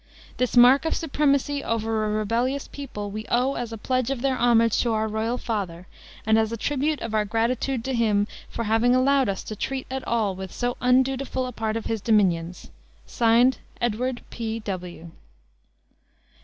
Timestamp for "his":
11.85-12.01